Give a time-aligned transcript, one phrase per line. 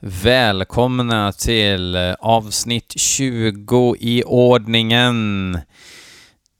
[0.00, 5.58] Välkomna till eh, avsnitt 20 i ordningen.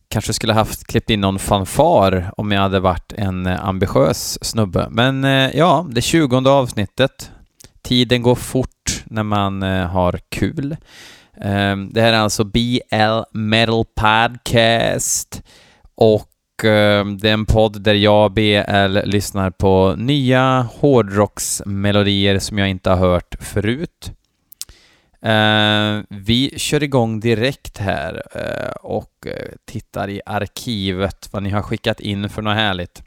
[0.08, 4.88] Kanske skulle haft klippt in någon fanfar om jag hade varit en eh, ambitiös snubbe.
[4.90, 7.30] Men eh, ja, det 20 avsnittet.
[7.82, 10.77] Tiden går fort när man har kul.
[11.91, 15.43] Det här är alltså BL Metal Podcast
[15.95, 16.29] och
[16.64, 22.91] Eh, det är en podd där jag, BL, lyssnar på nya hårdrocksmelodier som jag inte
[22.91, 24.12] har hört förut.
[25.23, 29.27] Eh, vi kör igång direkt här eh, och
[29.64, 33.02] tittar i arkivet vad ni har skickat in för något härligt.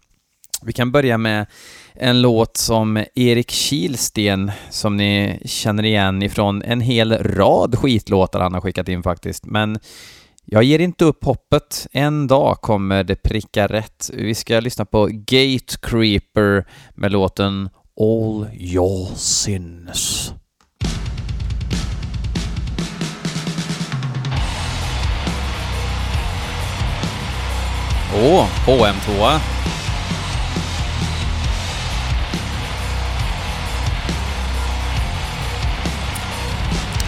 [0.63, 1.45] Vi kan börja med
[1.93, 8.53] en låt som Erik Kilsten, som ni känner igen ifrån en hel rad skitlåtar han
[8.53, 9.45] har skickat in faktiskt.
[9.45, 9.79] Men
[10.45, 11.87] jag ger inte upp hoppet.
[11.91, 14.09] En dag kommer det pricka rätt.
[14.13, 20.33] Vi ska lyssna på Gate Creeper med låten All Your Sins.
[28.15, 29.39] Åh, oh, HM2.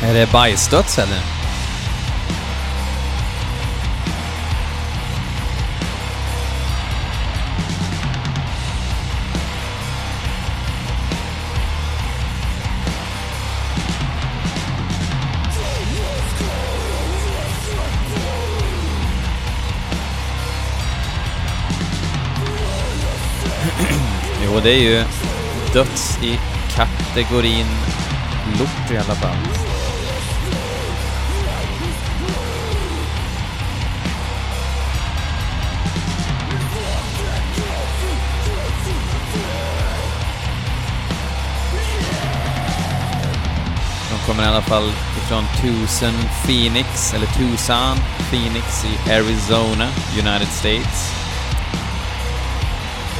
[0.03, 1.42] Är det bajsstöts, eller?
[24.63, 25.03] Det är ju
[25.73, 26.39] döds i
[26.75, 27.67] kategorin
[28.59, 29.37] lort i alla fall.
[44.27, 46.13] kommer i alla fall ifrån Tucson,
[46.45, 47.97] Phoenix, eller Tucson,
[48.31, 49.87] Phoenix i Arizona,
[50.19, 51.22] United States.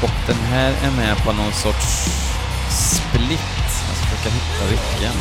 [0.04, 1.88] Och den här är med på någon sorts
[2.70, 3.40] split.
[3.88, 5.14] Jag ska försöka hitta vilken.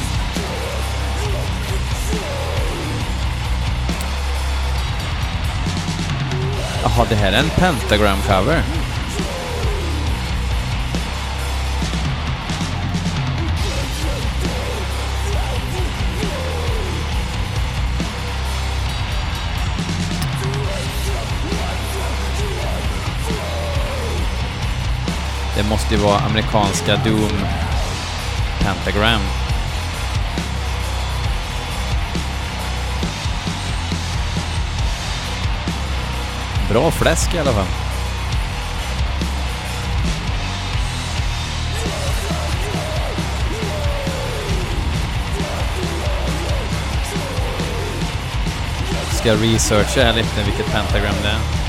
[6.82, 8.81] Jaha, det här är en pentagram-cover.
[25.62, 27.47] Det måste ju vara amerikanska Doom
[28.61, 29.21] Pentagram.
[36.71, 37.67] Bra fläsk i alla fall.
[49.12, 51.62] Ska researcha här lite vilket pentagram det är.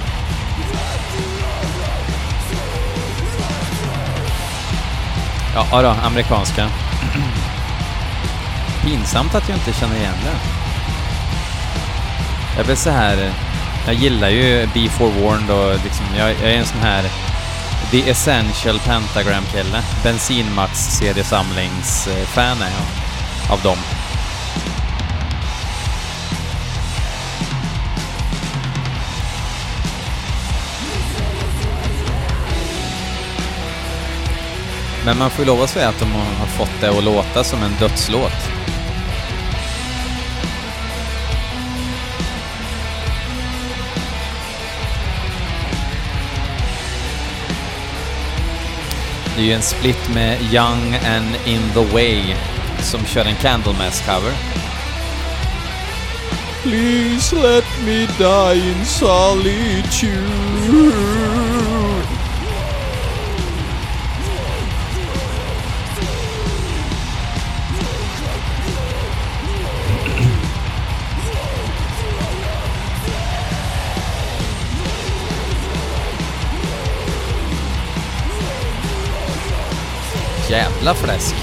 [5.56, 6.69] Ja då, amerikanska.
[8.81, 10.36] Pinsamt att jag inte känner igen den.
[12.58, 13.31] Jag vill så här,
[13.86, 17.03] jag gillar ju Be Forewarned och liksom, jag, jag är en sån här
[17.92, 19.81] The Essential Pentagram-kille.
[20.03, 23.78] Bensinmax CD-samlingsfan är jag av dem.
[35.06, 37.64] Men man får ju lov att säga att de har fått det att låta som
[37.64, 38.50] en dödslåt.
[49.36, 52.36] Det är ju en split med Young and In The Way
[52.80, 54.34] som kör en Candlemass-cover.
[56.63, 60.44] Please let me die in solitude
[80.53, 81.35] jävla fläsk.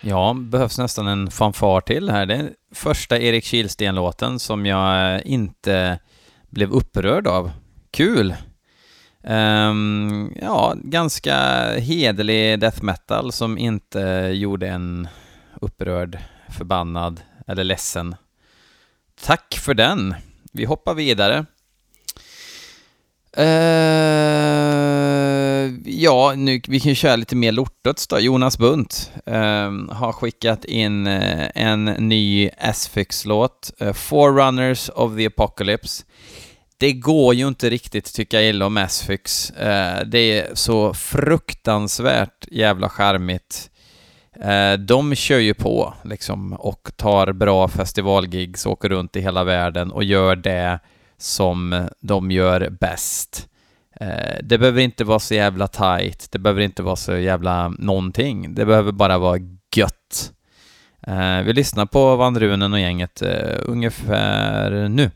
[0.00, 2.26] Ja, behövs nästan en fanfar till här.
[2.26, 5.98] Det är första Erik Kihlsten-låten som jag inte
[6.50, 7.50] blev upprörd av.
[7.90, 8.34] Kul!
[9.24, 11.34] Um, ja, ganska
[11.78, 14.00] hederlig death metal som inte
[14.34, 15.08] gjorde en
[15.60, 18.14] upprörd, förbannad eller ledsen.
[19.20, 20.14] Tack för den.
[20.52, 21.46] Vi hoppar vidare.
[23.38, 23.44] Uh,
[25.84, 28.18] ja, nu, vi kan köra lite mer lortets då.
[28.18, 35.16] Jonas Bunt uh, ehm, har skickat in uh, en ny Asphyx-låt, uh, eh, Forerunners of
[35.16, 36.04] the Apocalypse.
[36.82, 39.50] Det går ju inte riktigt tycka illa om Asphyx.
[39.50, 43.70] Eh, det är så fruktansvärt jävla charmigt.
[44.40, 49.90] Eh, de kör ju på liksom och tar bra festivalgigs, åker runt i hela världen
[49.90, 50.78] och gör det
[51.18, 53.48] som de gör bäst.
[54.00, 58.54] Eh, det behöver inte vara så jävla tight, det behöver inte vara så jävla någonting.
[58.54, 59.38] Det behöver bara vara
[59.76, 60.32] gött.
[61.06, 65.10] Eh, vi lyssnar på Vandrunen och gänget eh, ungefär nu.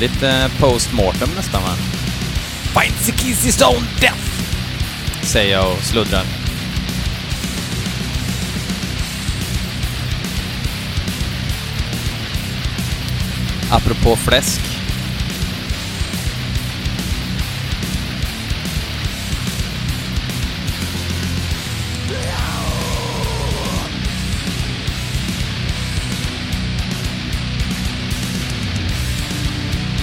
[0.00, 1.74] Lite eh, postmortem nästan va?
[2.80, 4.36] Find the keys is own death!
[5.22, 6.24] Säger jag och sluddrar.
[13.70, 14.75] Apropå fläsk.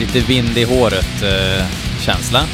[0.03, 2.39] Lite vind i håret-känsla.
[2.39, 2.45] Eh,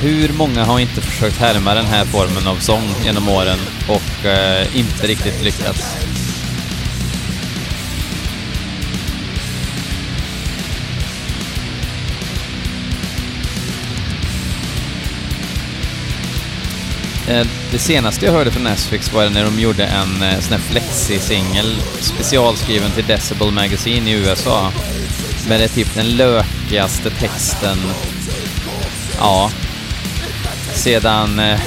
[0.00, 4.76] Hur många har inte försökt härma den här formen av sång genom åren och eh,
[4.76, 5.96] inte riktigt lyckats?
[17.28, 20.60] Eh, det senaste jag hörde från Asfix var när de gjorde en eh, sån här
[20.70, 24.72] flexi-singel specialskriven till Decibel Magazine i USA.
[25.48, 27.78] Med det typ den lökigaste texten
[29.18, 29.50] Ja,
[30.74, 31.60] sedan eh,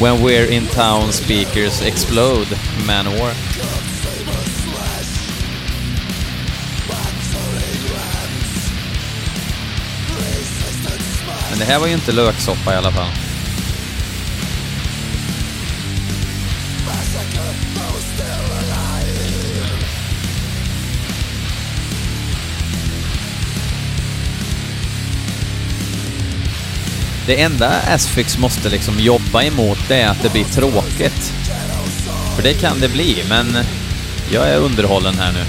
[0.00, 2.56] When We're In Town Speakers Explode,
[2.86, 3.32] Manowar.
[11.50, 13.21] Men det här var ju inte löksoppa i alla fall.
[27.26, 31.32] Det enda Asphyx måste liksom jobba emot det är att det blir tråkigt.
[32.36, 33.46] För det kan det bli, men
[34.32, 35.44] jag är underhållen här nu.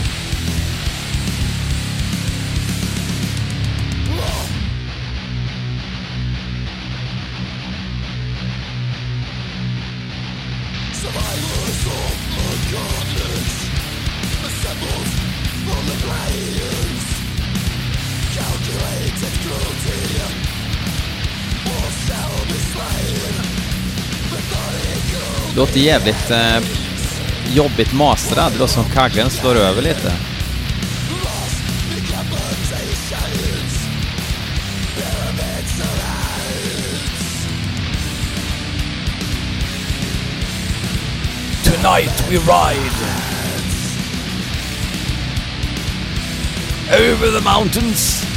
[25.55, 26.57] Låter jävligt eh,
[27.53, 28.51] jobbigt mastrad.
[28.51, 30.13] Det låter som kaggen slår över lite.
[41.63, 42.93] Tonight we ride
[46.91, 48.32] over the mountains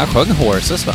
[0.00, 0.94] Han sjöng Horses va?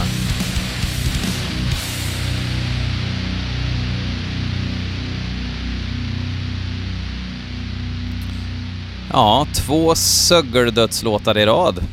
[9.12, 11.83] Ja, två sögeldödslåtar i rad.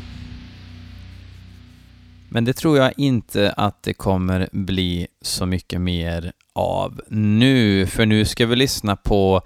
[2.28, 8.06] Men det tror jag inte att det kommer bli så mycket mer av nu, för
[8.06, 9.42] nu ska vi lyssna på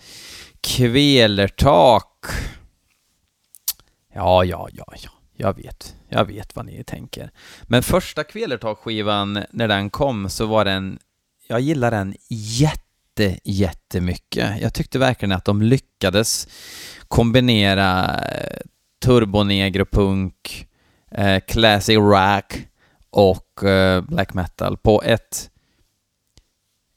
[0.61, 2.27] Kvelertak.
[4.15, 5.97] Ja, ja, ja, ja, jag vet.
[6.09, 7.31] Jag vet vad ni tänker.
[7.63, 10.99] Men första Kvelertak-skivan, när den kom, så var den...
[11.49, 14.61] Jag gillar den jätte-jättemycket.
[14.61, 16.49] Jag tyckte verkligen att de lyckades
[17.09, 18.61] kombinera eh,
[19.05, 20.67] turbonegropunk,
[21.11, 22.69] eh, classic rock
[23.11, 25.51] och eh, black metal på ett,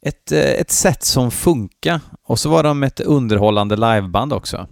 [0.01, 2.01] ett, eh, ett sätt som funkar.
[2.23, 4.67] Och så var de ett underhållande liveband också.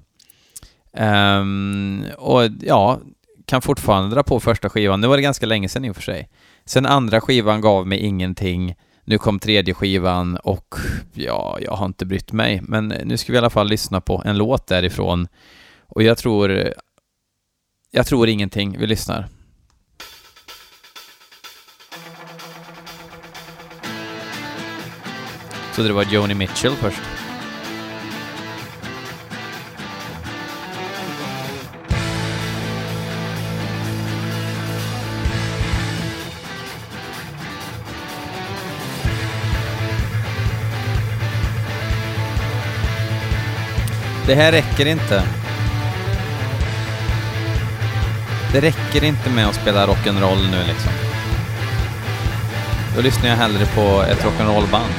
[0.99, 2.99] Um, och ja,
[3.47, 5.01] kan fortfarande dra på första skivan.
[5.01, 6.29] Nu var det ganska länge sedan i och för sig.
[6.65, 8.75] Sen andra skivan gav mig ingenting.
[9.05, 10.75] Nu kom tredje skivan och
[11.13, 12.61] ja, jag har inte brytt mig.
[12.63, 15.27] Men nu ska vi i alla fall lyssna på en låt därifrån.
[15.87, 16.73] Och jag tror...
[17.91, 18.77] Jag tror ingenting.
[18.79, 19.27] Vi lyssnar.
[25.75, 27.16] Så det var Joni Mitchell först.
[44.27, 45.23] Det här räcker inte.
[48.53, 50.91] Det räcker inte med att spela rock'n'roll nu liksom.
[52.95, 54.93] Då lyssnar jag hellre på ett rock'n'roll-band.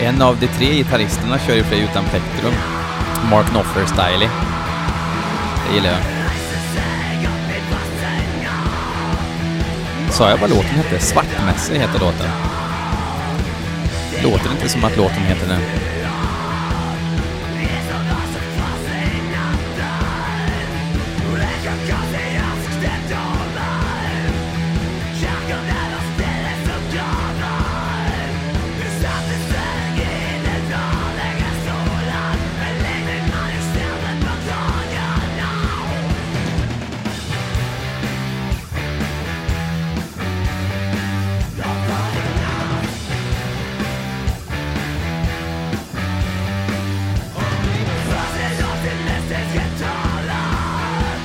[0.00, 2.54] En av de tre gitarristerna kör ju för utan plektrum.
[3.30, 4.28] Mark Knopfler-stylig.
[5.68, 6.21] Det gillar jag.
[10.12, 10.98] Sa jag vad låten hette?
[11.00, 12.30] Svartmässig heter låten.
[14.22, 15.58] Låter inte som att låten heter det.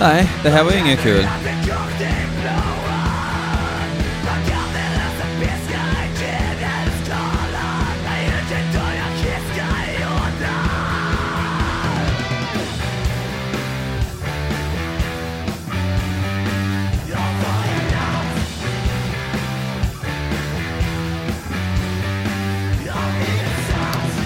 [0.07, 1.27] Nej, det här var ju inget kul.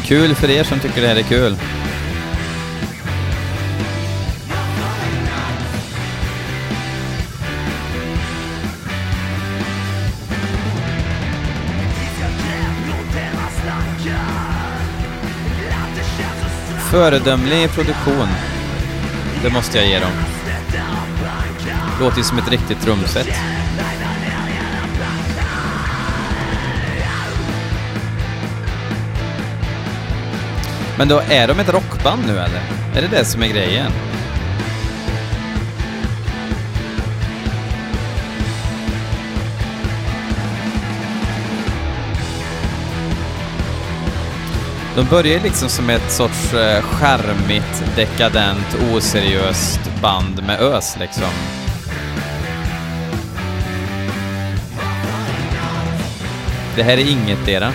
[0.06, 1.58] Kul för er som tycker det här är kul.
[16.92, 18.28] Föredömlig produktion.
[19.44, 20.12] Det måste jag ge dem.
[22.00, 23.28] Låter ju som ett riktigt trumset.
[30.98, 32.62] Men då, är de ett rockband nu eller?
[32.96, 33.92] Är det det som är grejen?
[44.96, 51.32] De börjar liksom som ett sorts eh, charmigt, dekadent, oseriöst band med ös liksom.
[56.76, 57.74] Det här är inget dera.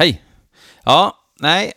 [0.00, 0.22] Hej!
[0.84, 1.72] Ja, nej.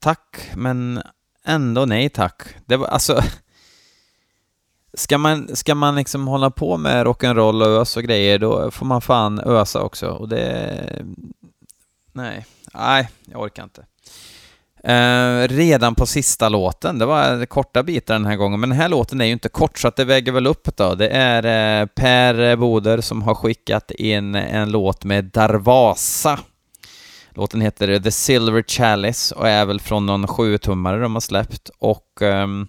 [0.00, 1.02] Tack, men
[1.44, 2.42] ändå nej tack.
[2.66, 3.22] Det var alltså...
[4.94, 8.86] Ska man, ska man liksom hålla på med rock'n'roll och ös och grejer, då får
[8.86, 10.06] man fan ösa också.
[10.06, 11.04] Och det...
[12.12, 12.46] Nej.
[12.74, 13.84] Nej, jag orkar inte.
[14.84, 18.88] Eh, redan på sista låten, det var korta bitar den här gången, men den här
[18.88, 20.94] låten är ju inte kort så att det väger väl upp då.
[20.94, 26.38] Det är eh, Per Boder som har skickat in en låt med Darvasa.
[27.34, 32.22] Låten heter The Silver Chalice och är väl från någon sjutummare de har släppt och
[32.22, 32.68] um,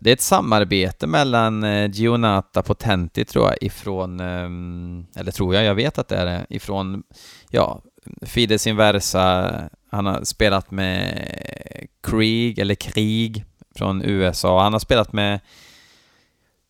[0.00, 5.64] det är ett samarbete mellan uh, Gionata Potenti tror jag ifrån, um, eller tror jag,
[5.64, 7.02] jag vet att det är det, ifrån,
[7.50, 7.82] ja,
[8.22, 9.54] Fides Inversa,
[9.90, 11.28] han har spelat med
[12.02, 13.44] Krieg, eller Krig,
[13.76, 14.62] från USA.
[14.62, 15.40] Han har spelat med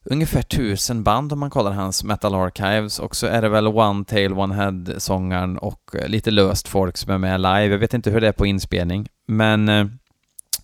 [0.05, 4.05] ungefär tusen band om man kollar hans Metal Archives och så är det väl One
[4.05, 7.67] Tail One Head-sångaren och eh, lite löst folk som är med live.
[7.67, 9.87] Jag vet inte hur det är på inspelning, men eh,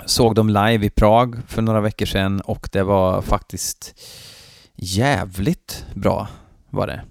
[0.04, 3.94] såg dem live i Prag för några veckor sedan och det var faktiskt
[4.74, 6.28] jävligt bra
[6.70, 7.02] var det.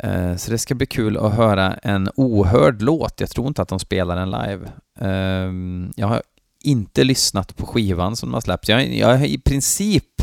[0.00, 3.20] Eh, så det ska bli kul att höra en ohörd låt.
[3.20, 4.68] Jag tror inte att de spelar den live.
[5.00, 6.22] Ehm, jag har
[6.60, 8.68] inte lyssnat på skivan som de har släppt.
[8.68, 10.22] Jag, jag har i princip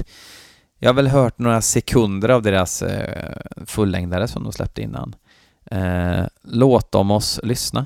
[0.84, 3.34] jag har väl hört några sekunder av deras eh,
[3.66, 5.16] fullängdare som de släppte innan.
[5.72, 7.86] Eh, låt om oss lyssna.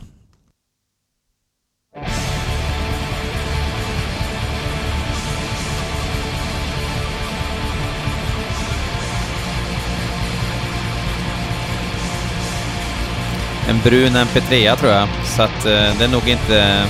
[13.69, 16.85] En brun MP3 tror jag, så att eh, det är nog inte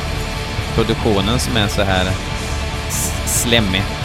[0.75, 2.11] produktionen som är så här
[3.25, 4.04] slemmig.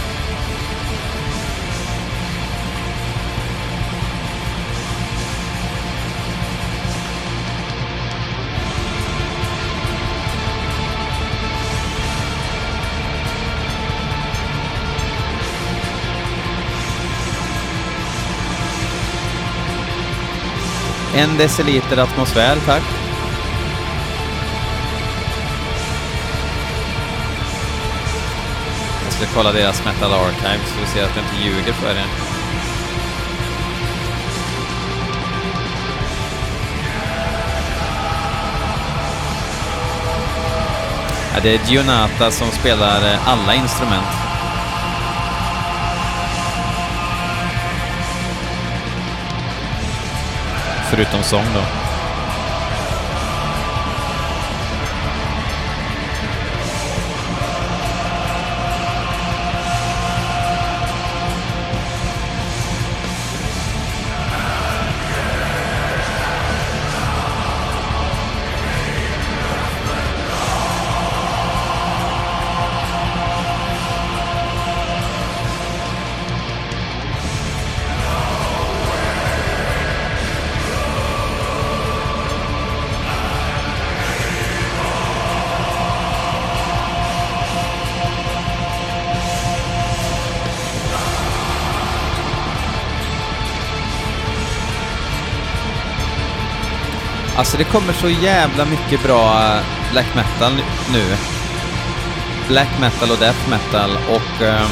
[21.14, 22.82] En deciliter atmosfär, tack.
[29.04, 32.06] Jag ska kolla deras Metal Archive så vi ser att jag inte ljuger för er.
[41.34, 44.19] Ja, det är Gionata som spelar eh, alla instrument.
[50.90, 51.89] Förutom sång då.
[97.40, 100.52] Alltså det kommer så jävla mycket bra eh, black metal
[100.92, 101.16] nu.
[102.48, 104.66] Black metal och death metal och eh,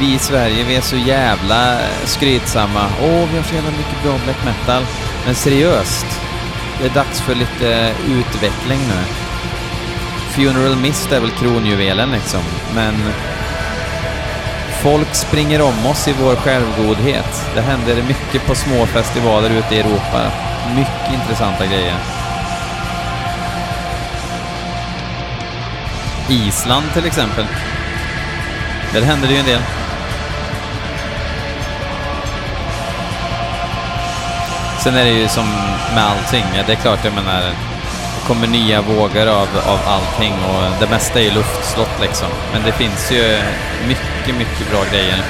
[0.00, 2.86] vi i Sverige, vi är så jävla eh, skrytsamma.
[3.02, 4.82] Åh, vi har så jävla mycket bra black metal.
[5.26, 6.06] Men seriöst,
[6.80, 9.04] det är dags för lite eh, utveckling nu.
[10.30, 12.42] Funeral Mist är väl kronjuvelen liksom,
[12.74, 12.94] men
[14.84, 17.50] folk springer om oss i vår självgodhet.
[17.54, 20.30] Det händer mycket på små festivaler ute i Europa
[20.76, 21.94] mycket intressanta grejer.
[26.28, 27.44] Island till exempel.
[28.92, 29.60] Där händer det ju en del.
[34.82, 35.44] Sen är det ju som
[35.94, 40.80] med allting, det är klart, jag menar, det kommer nya vågor av, av allting och
[40.80, 42.28] det mesta är ju luftslott liksom.
[42.52, 43.40] Men det finns ju
[43.88, 45.24] mycket, mycket mycket bra grejer.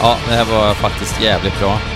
[0.00, 1.89] Ja, det här var faktiskt jävligt bra.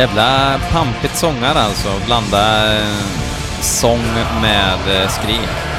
[0.00, 1.88] Jävla pampigt sångar alltså.
[2.06, 2.88] Blanda eh,
[3.60, 4.04] sång
[4.42, 5.69] med eh, skrik.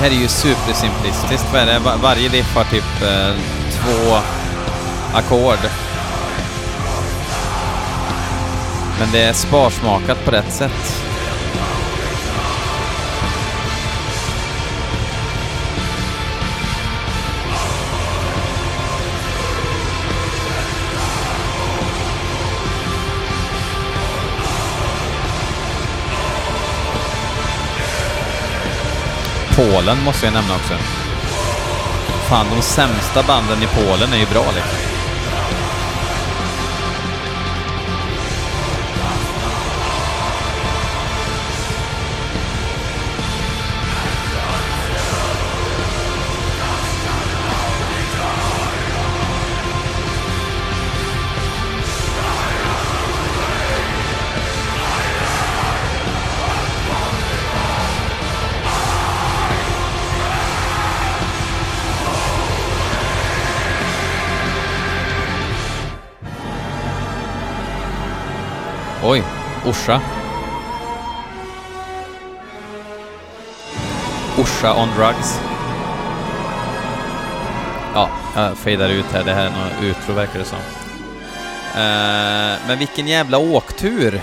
[0.00, 1.46] Här är ju supersimplistiskt.
[1.52, 1.78] Vad är det?
[2.02, 3.34] Varje riff har typ eh,
[3.72, 4.16] två
[5.14, 5.70] ackord.
[8.98, 11.09] Men det är sparsmakat på rätt sätt.
[29.60, 30.74] Polen måste jag nämna också.
[32.28, 34.89] Fan, de sämsta banden i Polen är ju bra liksom.
[69.70, 70.00] Orsa.
[74.38, 75.40] Orsa on drugs.
[77.94, 79.24] Ja, jag fejdar ut här.
[79.24, 80.58] Det här är något utro verkar det som.
[81.74, 84.20] Eh, men vilken jävla åktur!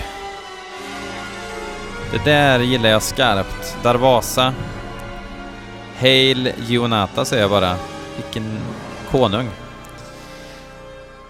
[2.12, 3.76] Det där gillar jag skarpt.
[3.82, 4.54] Darvasa.
[6.00, 7.76] Hail Gionata säger jag bara.
[8.16, 8.58] Vilken
[9.10, 9.48] konung.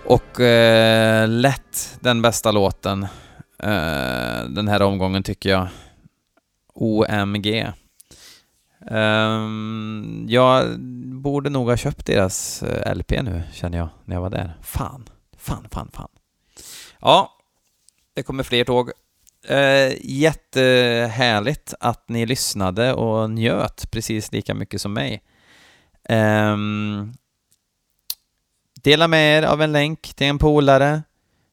[0.04, 3.06] Och eh, lätt den bästa låten
[3.58, 5.68] Eh, den här omgången tycker jag.
[6.74, 7.72] OMG.
[8.80, 10.80] Um, ehm, jag
[11.22, 14.58] borde nog ha köpt deras eh, LP nu, känner jag, när jag var där.
[14.62, 16.08] Fan, fan, fan, fan.
[17.00, 17.32] Ja,
[18.14, 18.90] det kommer fler tåg.
[19.50, 25.22] Uh, jättehärligt att ni lyssnade och njöt precis lika mycket som mig.
[26.08, 27.14] Um,
[28.82, 31.02] dela med er av en länk till en polare.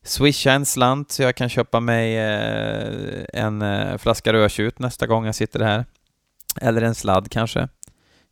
[0.06, 5.26] Swisha en slant så jag kan köpa mig eh, en eh, flaska rödtjut nästa gång
[5.26, 5.86] jag sitter här.
[6.62, 7.68] Eller en sladd kanske.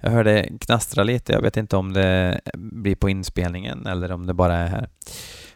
[0.01, 4.33] Jag hörde knastra lite, jag vet inte om det blir på inspelningen eller om det
[4.33, 4.89] bara är här.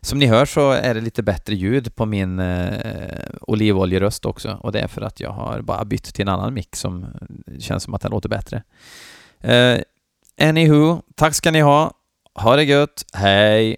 [0.01, 4.71] Som ni hör så är det lite bättre ljud på min eh, olivoljeröst också och
[4.71, 7.05] det är för att jag har bara bytt till en annan mick som
[7.59, 8.63] känns som att den låter bättre.
[9.41, 9.79] Eh,
[10.41, 11.91] anywho, tack ska ni ha.
[12.35, 13.05] Ha det gött.
[13.13, 13.77] Hej!